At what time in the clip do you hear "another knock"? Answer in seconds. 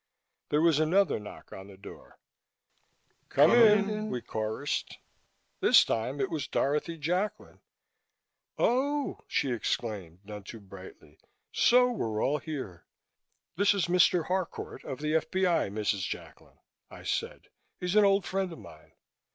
0.79-1.53